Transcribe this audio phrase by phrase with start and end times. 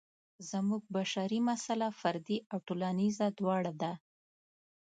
[0.49, 3.93] زموږ بشري مساله فردي او ټولنیزه دواړه ده.